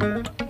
[0.00, 0.43] Thank you.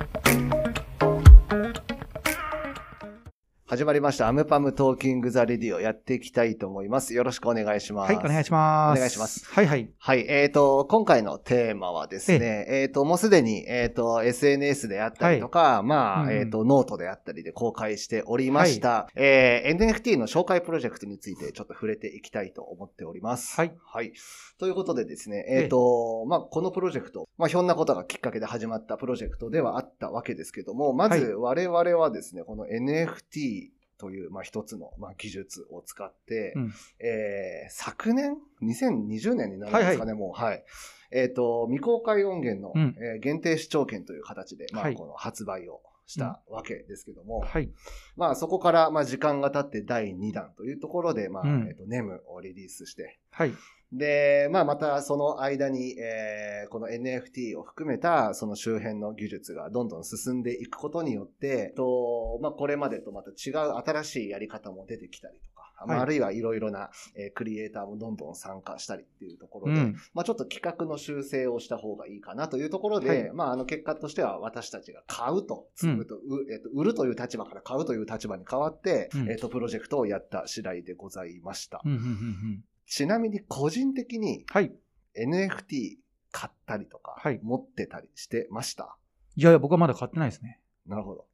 [3.75, 4.29] 始まりました。
[4.29, 7.13] アムパムトーキングザレディをやっていきたいと思います。
[7.13, 8.15] よろしくお願いします。
[8.15, 8.99] はい、お願いします。
[8.99, 9.45] お願いします。
[9.53, 9.91] はいはい。
[9.99, 10.25] はい。
[10.29, 23.57] えっ、と、今回のテーマはですね、えっ、と、もうすでに、えっ、と、SNS であったりとか、まあ、うんうんえっ、と、ノートであったりで公開しておりました、えー NFT の紹介プロジェクトについてちょっと触れていきたいと思っております。
[23.57, 23.75] はい。
[23.85, 24.13] はい。
[24.61, 33.64] ということでですね、えっ、と、まあ、このプロジェクト、まあ、ひょんなことがきっかけで始まったプロジェクトではあったわけですけども、まず我々はですね、この NFT
[33.99, 40.41] という、まあ、一つの、まあ、技術を使って、うんえー昨年 ?2020 年になるんですかね、もう。
[40.41, 40.65] はい。
[41.11, 47.71] えっ、と、未公開音源の、うんえー限定視聴権という形で、まあ、はいこの発売をしたわけですけども、はい。
[48.17, 53.53] まあ、そこから、まあ、時間が経って第2弾というところで、まあ、うんえっ、と、ネムをリリースして、はい。
[53.93, 69.97] で、まあ、またその間に、えーこの NFT を含めたその周辺の技術がどんどん進んでいくことによって、とまあ、これまでとまた違う新しいやり方も出てきたりとか、まあ、はいあるいはいろいろな、えークリエイターもどんどん参加したりっていうところで、うん。
[70.15, 76.21] まあ、ちょっと企画の修正をした方がいいかなというところで、はいまあ、あの結果としては私たちが買うと、積むと、う
[76.53, 81.81] えっと売るという立場から買うという立場に変わって、うんえっとプロジェクトをやった次第でございました。
[81.85, 81.93] うん。
[81.93, 81.99] うん。
[81.99, 82.07] うん。
[82.07, 82.65] うん。
[82.87, 84.73] ちなみに個人的にはい。
[85.17, 85.97] NFT
[86.33, 88.97] 買ったりとか、はい持ってたりしてました？
[89.37, 90.61] いやいや、僕はまだ買ってないですね。
[90.87, 91.27] なるほど。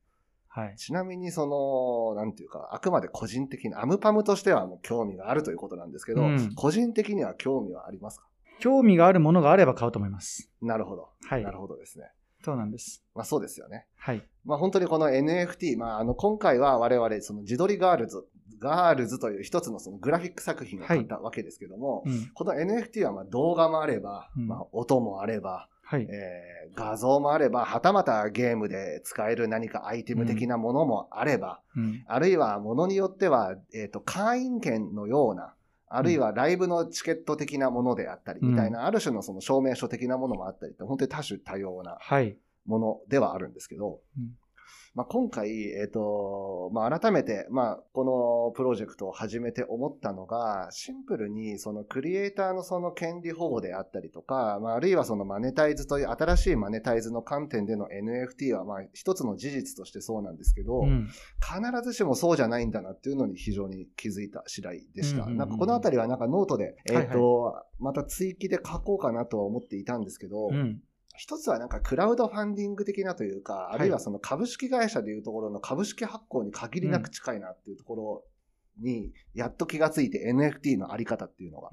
[0.53, 0.77] はい。
[0.77, 8.27] ちなみにその、なんていうか、あくまで個人的に、アムパムとしてはもう興味があるということなんですけど、うん個人的には興味はありますか？
[8.59, 10.51] 興味があるものがあれば買うと思います。
[10.61, 11.09] なるほど。
[11.25, 12.06] はいなるほどですね。
[12.45, 13.05] そうなんです。
[13.15, 13.87] まあそうですよね。
[13.97, 14.27] はい。
[14.45, 18.27] まあ本当にこの NFT、まああの今回は我々その自撮りガールズ、
[18.59, 22.31] ガールズという一つのそのグラフィック作品を買ったわけですけども、うん。
[22.34, 26.07] この NFT はまあ動画もあれば、うんまあ音もあれば、はい。
[26.09, 32.05] えー画像もあれば、はたまたゲームで使える何かアイテム的なものもあれば、うん。
[32.07, 35.55] あるいはものによっては、えっ、と、会員権のような、
[35.89, 42.37] あるいはライブのチケット的なものであったり、みたいな、ある種のその証明書的なものもあったりって、本当に多種多様なはい。
[42.67, 44.37] ものではあるんですけど、うん
[44.93, 61.06] まあ、今回、えっ、と、まあ、改めて、まあ、このプロジェクトを始めて思ったのが、シンプルに、そのクリエイターのその権利保護であったりとか、まあ、あるいはそのマネタイズという、新しいマネタイズの観点での NFT は、まあ、一つの事実としてそうなんですけど、うん。
[61.06, 65.23] 必ずしもそうじゃないんだなっていうのに非常に気づいた次第でした。
[65.23, 70.81] うんうんうんなんかこのあたりはなんかノートで、えっ、はいはいと、また追記で書こうかなとは思っていたんですけど、うん。
[71.20, 78.25] 一つはなんかクラウドファンディング的なというか、いあるいはその株式会社でいうところの株式発行に限りなく近いなっていうところ
[78.82, 81.69] に、やっと気がついて NFT のあり方っていうのが。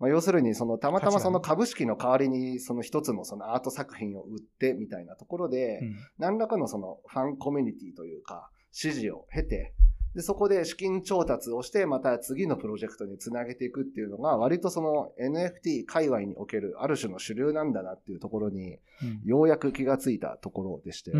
[0.00, 5.96] まあ、要するにそのたまたまその株式の代わりにその一つのそのアート作品を売ってみたいなところで、うん。
[6.18, 9.72] 何らかのそのファンコミュニティというか、支持を経て、
[10.14, 19.22] で、そこで資金調達をして、また次のプロジェクトにつなげていくっていうのが、割とその NFT 界隈におけるある種の主流なんだなっていうところに、うん。
[19.24, 21.12] ようやく気がついたところでして。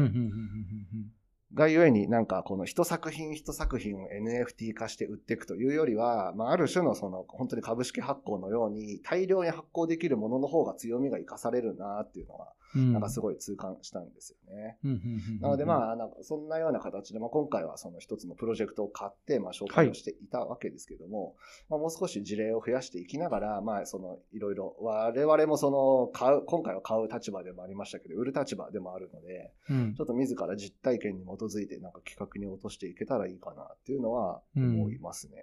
[1.55, 12.49] がゆえになんかこの一作品一作品を NFT 化して売っていくというよりは、まあ、ある種のその本当に株式発行のように大量に発行できるものの方が強みが生かされるなっていうのが、うん。
[12.75, 14.79] なんかすごい痛感したんですよね。
[14.85, 14.91] うん。
[14.91, 15.41] うん。
[15.41, 21.37] なのでまあ、なんかそんなような形で、まあ、今回はその一つのプロジェクトを買って、まあ、紹介をしていたわけですけども、
[21.69, 35.37] まあ、もう少し事例を増やしていきながら、まあ、そのいろいろ、我々もその買う、今回は買う立場でもありましたけど、売る立場でもあるので、うんちょっと自ら実体験に基づいてなんか企画に落としていけたらいいかなっていうのは思いますね。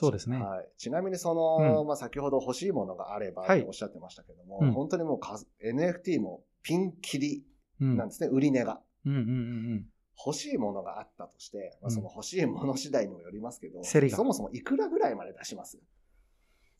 [0.00, 0.38] そうですね。
[0.40, 7.44] はい、ちなみにその、うんまあ、先ほど欲しいものがあればはいとおっしゃってましたけども、うん本当にもうか NFT もピンキリ
[7.80, 7.96] うん。
[7.96, 8.80] なんですね、売り値が。
[9.06, 9.12] うん。
[9.12, 9.18] うん。
[9.18, 9.86] うん。
[10.26, 15.78] 欲しいものがあったとして、まあ、うんその欲しいもの次第にもよりますけど、競りがそもそもいくらぐらいまで出します？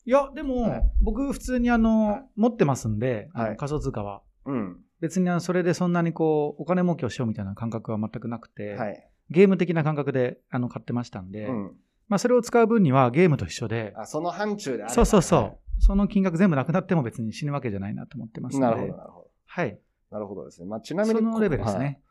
[0.05, 4.21] いや、でも、はい僕普通にあの、はい持ってますんで、はい仮想通貨は。
[4.45, 4.77] うん。
[4.99, 9.09] 別にあのそれでそんなにこう、お金儲けをしようみたいな感覚は全くなくて、はい。
[9.29, 11.77] ゲーム的な感覚であの買ってましたんで、うん。
[12.09, 19.18] まあそれを使う分にはゲームと一緒で、あ、その範疇であればそうそうそう、その金額全部なくなっても別に死ぬわけじゃないなと思ってますので、なるほど、なるほど。
[19.49, 19.79] はい。
[20.11, 20.67] なるほどですね。
[20.67, 22.01] まあ、ちなみに、そのレベルですはいね。
[22.05, 22.09] うん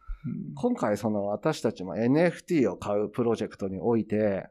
[0.56, 4.48] 今回その私たちも NFT を買うプロジェクトにおいて、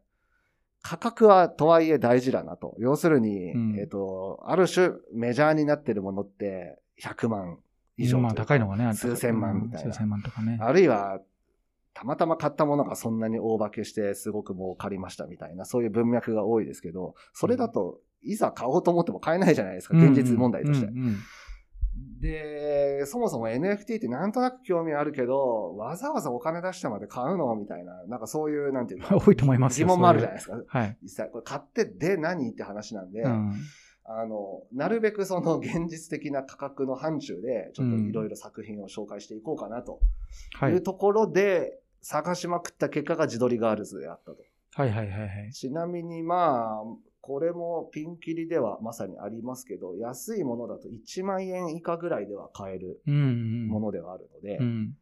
[0.81, 2.75] 価格はとはいえ大事だなと。
[2.79, 7.59] 要するに、うんえっ、と、ある種メジャーになってるものって100万
[7.97, 10.57] 以上まあ高いのがね、数千万みたいなうん数千万とかね。
[10.61, 11.19] あるいは、
[11.93, 20.87] たまたま買ったものがそんなに大化けしてすごく儲かりましたみたいな、そういう文脈が多いですけど、それだと、いざ買おうと思っても買えないじゃないですか、現実問題として。
[22.19, 27.55] で、そもそも NFT ってなんとなく興味あるけど、わざわざお金出してまで買うの？
[27.55, 29.87] みたいな、なんかそういう、なんていうか、 多いと思いますよ。
[29.87, 30.61] 疑問もあるじゃないですか。
[30.67, 30.97] はい。
[31.03, 33.53] 実際、これ買ってで何って話なんで、うん。
[34.05, 39.99] あの、なるべくその現実的な価格の範疇で、ちょっといろいろ作品を紹介していこうかなと
[40.53, 40.75] はいい。
[40.77, 44.37] うところで、探しまくった結果が自撮りガールズであったと。
[44.75, 45.51] はいはいはいはい。
[45.51, 46.83] ちなみにまあ、
[47.27, 53.01] これもピンキリではまさにありますけど、安いものだと1万円以下ぐらいでは買える。
[53.05, 54.95] ものではあるので、うん。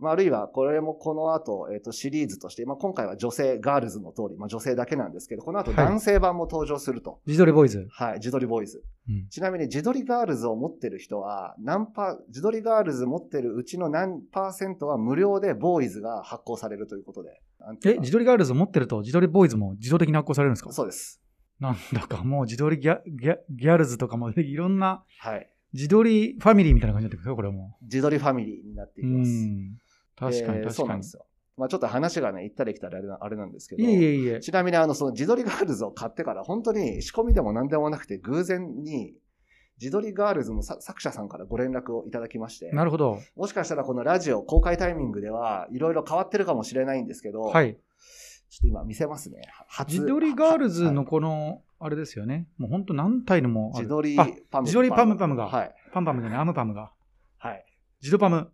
[0.00, 7.20] まあ、あるいはこれもこの後、えっ、と、シリーズとして、まあ、今回は女性、ガールズの通り、まあ、女性だけなんですけど、この後はい男性版も登場すると。
[7.26, 7.86] 自撮りボーイズ。
[7.90, 8.82] はい、自撮りボーイズ。
[9.08, 9.28] うん。
[9.28, 17.40] ちなみに自撮りガールズを持ってる人は、何パ、自撮りガールズ持ってるうちの何パーセントは無料でボーイズが発行されるということで。
[17.84, 20.72] え、自撮りガールズを持ってると、自撮りボーイズも自動的に発行されるんですか？
[20.72, 21.20] そうです。
[21.60, 25.50] なんだかもう自撮りギャギャギャルズとかもいろんなはい。
[25.74, 27.76] 自撮りファミリーみたいな感じになってくるよ、これも。
[27.82, 29.30] 自撮りファミリーになっていうきうます。
[29.30, 29.78] ん。
[30.16, 30.72] 確かにで確かに。
[30.74, 31.26] そうなんですよ。
[31.58, 33.82] まあちょっと話がね、行ったり来たりあれなあれなんですけど。
[33.82, 34.40] いえいえいえ。
[34.40, 39.14] ちなみにあの、その自撮りガールズを買ってから、本当に仕込みでも何でもなくて、偶然に、
[39.80, 43.18] 自撮りガールズのさ作者さんからご連絡をいただきまして、なるほど。
[43.36, 47.76] もしかしたらこのラジオ公開タイミングではいろいろ変わってるかもしれないんですけど、はい。
[48.50, 49.42] ちょっと今見せますね。
[49.68, 52.48] 初自撮りガールズのはいこの、あれですよね。
[52.56, 55.74] もう本当何体のも自撮りあパム自撮りパムパムがはい。
[55.92, 56.92] パンパムじゃない、アムパムが。
[57.38, 57.64] はい。
[58.00, 58.50] 自撮パム。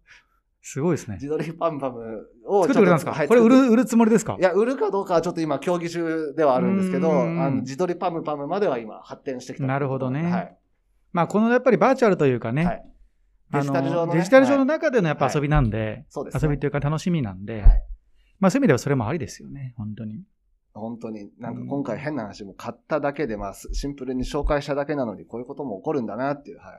[0.67, 1.17] すごいですね。
[1.17, 4.37] 自撮りパムパムを作ってくれたんですか、はいこれ売る、売るつもりですか？
[4.41, 9.67] いや、売るかどうかはちょっと今競技中ではあるんですけど、あの自撮りパムパムまでは今発展してきた。
[9.67, 10.56] なるほどねはい。
[11.12, 12.85] まあ、このやっぱりバーチャルというかね、はい。
[13.52, 14.19] あデジタル上の、ね。
[14.19, 17.82] デジタル上のはい中でのやっぱ遊びなんで、そうですね遊びというか楽しみなんで、はい
[18.44, 20.23] まあそういう意味ではそれもありですよね、本当に。
[20.75, 26.58] 本当に、なんか今回変な話も買っただけで、まあシンプルに紹介しただけなのにこういうことも起こるんだなっていう。
[26.58, 26.79] は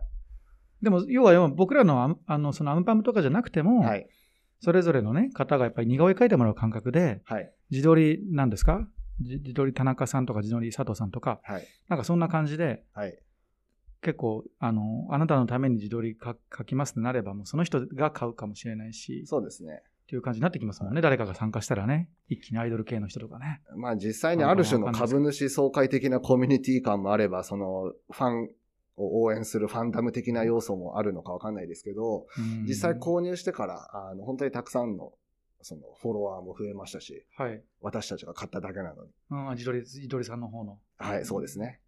[0.83, 3.85] でも、要は要は僕らのあのそのアムパムとかじゃなくても、い。
[3.87, 4.07] はい。
[4.59, 7.51] それぞれのね、方がやっぱり似顔絵描いてもらう感覚で、はい。
[7.71, 8.87] 自撮りなんですか？
[9.21, 11.67] 自自撮り田中さんとか自撮り佐藤さんとか、はい。
[11.89, 13.17] なんかそんな感じで、はい。
[14.01, 19.81] 結構、あの、あなたのために自撮りか書きますってなれば、もうその人が買うかもしれないし、そうですね。
[20.05, 21.01] っていう感じになってきますもんね。
[21.01, 22.09] 誰かが参加したらね。
[22.29, 23.61] 一気にアイドル系の人とかね。
[23.75, 28.49] まあ実際にある種の株主総会的なコミュニティ感もあれば、そのファン
[28.97, 35.13] を応援するファンダム的な要素もあるのかわかんないですけど、うん実際購入してから、あの、本当にたくさんの、
[35.61, 37.63] そのフォロワーも増えましたし、はい。
[37.81, 39.11] 私たちが買っただけなのに。
[39.31, 40.77] うん、自撮り、自撮りさんの方の。
[40.99, 41.79] はい、そうですね。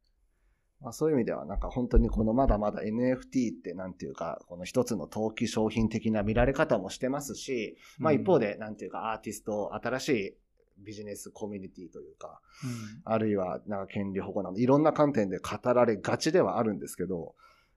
[0.81, 10.37] まあ、そういう意味では、なんか本当にこのまだまだ NFT ってなんていうか、この一つの投機商品的な見られ方もしてますし、まあ一方で、でなんていうかアーティスト、新しい
[10.79, 13.01] ビジネスコミュニティというか、うん。
[13.11, 17.35] あるいはなんか権利保護など、いろんな観点で語られがちではあるんですけど、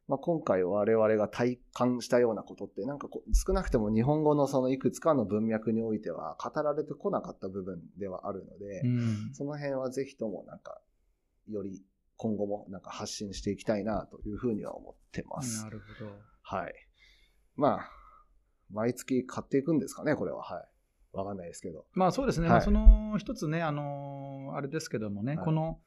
[0.09, 9.31] まあ、今回我々が体感したようなことって、なんか少なくとも日本語のそのいくつかの文脈においては語られてこなかった部分ではあるので、うん。
[9.35, 10.81] その辺はぜひともなんか、
[11.49, 11.81] より
[12.23, 15.65] 今後もなんか発信していきたいなというふうには思ってます。
[15.65, 16.13] なるほど。
[16.43, 16.75] はい。
[17.57, 17.91] まあ、
[18.71, 20.43] 毎月買っていくんですかね、これは。
[20.43, 21.17] はい。
[21.17, 21.87] わかんないですけど。
[21.95, 22.49] まあそうですね。
[22.49, 25.79] はいまあその一つね、あのーあれですけどもね、はいこの、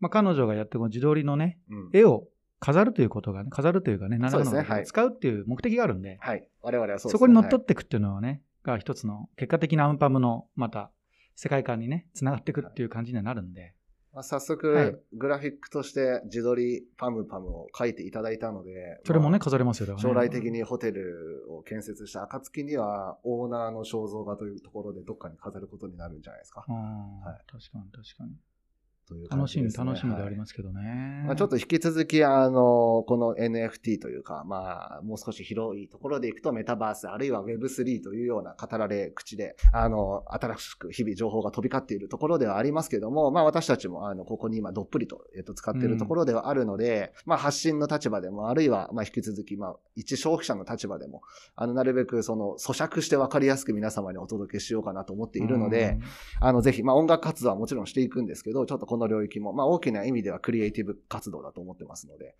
[0.00, 1.90] まあ彼女がやってるこの自撮りのね、うん。
[1.92, 2.26] 絵を
[2.58, 6.44] 飾るということがね、飾るというかね、何らかのねはい使うっていう目的があるんで、はい。
[6.60, 7.12] 我々はそうですね。
[7.12, 10.90] そこに乗っ取はいっていくっていうのはね、が一つの結果的なアンパムのまた
[11.36, 13.74] 世界観にね、つながっていくっていう感じにはなるんで、
[14.18, 26.64] まあ、早速、はいグラフィックとして自撮りパムパムを書いていただいたので、それもね、まあ飾れますよ、ね将来的にホテルを建設した暁には、オーナーの肖像画というところでどっかに飾ることになるんじゃないですか。
[26.66, 28.32] はい確かに確かに。
[29.08, 29.86] という感楽しみ、じですね。
[29.86, 31.24] 楽しみであはいりますけどね。
[31.26, 51.22] まあ、ちょっと引き続き、あの、この NFT というか、まあ、もう少し広いところでいくと、メタバース、あるいは Web3 というような語られ口で、あの、新しく日々情報が飛び交っているところではありますけども、まあ私たちも、あの、ここに今どっぷりと、えっと、使っているところではあるので、まあ発信の立場でも、あるいは、まあ引き続き、まあ、一消費者の立場でも、
[51.56, 55.98] あの、なるべくその、咀嚼して分かりやすく皆様にお届けしようかなと思っているので、、
[56.40, 62.34] あの、ぜひ、まあ音楽活動はもちろんしていくんですけど、ちょっとこの領域も、まあ大きな意味ではクリエイティブ活動だと思ってますので、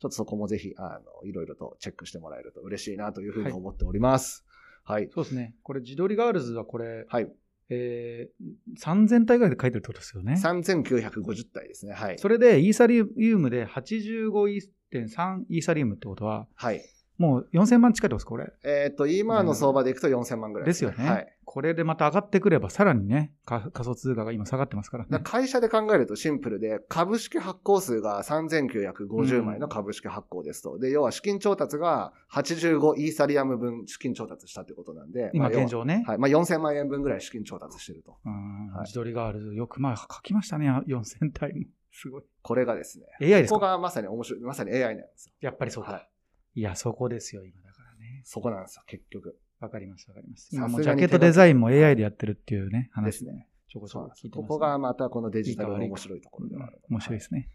[0.00, 4.44] ちょっとそこもぜひ、あの、いろいろとチェックしてもらえると嬉しいなというふうに思っております。
[4.84, 5.08] はい。
[5.12, 5.54] そうですね。
[5.62, 7.32] これ、自撮りガールズはこれ、はい。
[7.70, 10.34] えー、3000体ぐらいで書いてるってことですよね。
[10.34, 11.94] 3950体ですね。
[11.94, 12.18] はい。
[12.18, 16.82] それで、イーサリウムで85.3イーサリウムってことは、はい。
[17.16, 18.52] もう4000万近いですか、これ？
[18.64, 21.08] えっ、と、今の相場でいくと4000万ぐらいですよね。
[21.08, 21.36] はい。
[21.44, 25.10] これでまた上がってくれば、さらにね、か仮想通貨が今下がってますからね。
[25.10, 30.78] だから会社で考えるとシンプルで、株式発行数が3950枚の株式発行ですと。
[30.78, 36.02] で、要は資金調達が85イーサリアム分資金調達したってことなんで、今現状ね。
[36.08, 36.18] はい。
[36.18, 38.16] まあ4000万円分ぐらい資金調達してると。
[38.24, 41.66] うんはい自撮りガールズ、よく前書きましたね、4000体も。
[41.92, 42.22] すごい。
[42.42, 45.32] これがですね、AI ですここかがまさに面白い、まさに AI なんですよ。
[45.40, 45.92] やっぱりそうか。
[45.92, 46.08] はい
[46.54, 48.22] い、や、そこですよ、今だからね。
[48.24, 49.38] そこなんですよ、結局。
[49.60, 50.48] わかります、わかります。
[50.52, 53.48] 今もうジャケットデザインも AI でやってるっていうね、話ですね。
[53.68, 56.80] ちょこちょこ聞いてます、ここがまたこのデジタルの面白いところではある。
[56.88, 57.50] 面白いですね。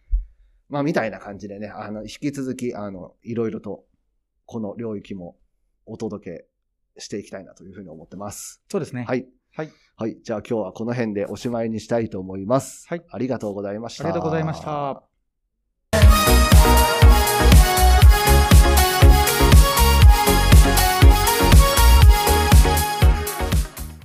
[0.67, 3.85] まあ、みたいな感じでね、あの、引き続き、あの、いろいろと、
[4.45, 5.37] この領域も
[5.85, 6.45] お届
[6.95, 8.63] けしていきたいなというふうに思ってます。
[8.69, 9.03] そうですね。。
[9.05, 9.25] はいい。
[9.55, 9.71] はい。
[9.95, 10.17] はい。
[10.23, 12.87] じゃあ今日はこの辺でおしまいにしたいと思います。
[12.87, 14.05] はいありがとうございました。
[14.05, 15.08] ありがとうございました。